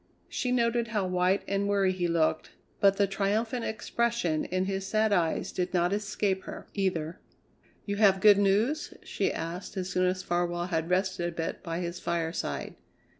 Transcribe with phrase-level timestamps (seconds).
[0.29, 5.13] She noted how white and weary he looked, but the triumphant expression in his sad
[5.13, 7.19] eyes did not escape her, either.
[7.85, 11.81] "You have good news?" she asked as soon as Farwell had rested a bit by
[11.81, 12.73] his fireside.